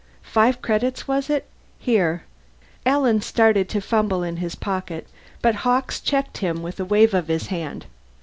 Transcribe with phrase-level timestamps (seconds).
[0.23, 1.45] "Five credits, was it?
[1.77, 2.23] Here"
[2.87, 5.07] Alan started to fumble in his pocket,
[5.43, 7.85] but Hawkes checked him with a wave of his hand.